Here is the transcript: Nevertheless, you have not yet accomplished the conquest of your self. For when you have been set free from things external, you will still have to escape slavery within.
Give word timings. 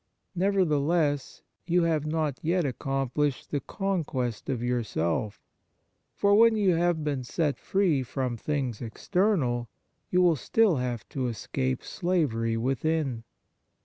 Nevertheless, 0.33 1.43
you 1.67 1.83
have 1.83 2.07
not 2.07 2.39
yet 2.41 2.65
accomplished 2.65 3.51
the 3.51 3.59
conquest 3.59 4.49
of 4.49 4.63
your 4.63 4.81
self. 4.81 5.43
For 6.15 6.33
when 6.33 6.55
you 6.55 6.73
have 6.73 7.03
been 7.03 7.23
set 7.23 7.59
free 7.59 8.01
from 8.01 8.35
things 8.35 8.81
external, 8.81 9.69
you 10.09 10.19
will 10.23 10.35
still 10.35 10.77
have 10.77 11.07
to 11.09 11.27
escape 11.27 11.83
slavery 11.83 12.57
within. 12.57 13.25